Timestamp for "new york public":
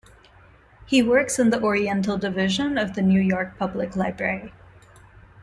3.03-3.95